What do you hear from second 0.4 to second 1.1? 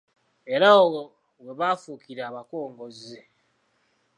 Era awo